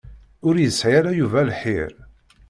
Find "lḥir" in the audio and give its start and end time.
1.49-1.91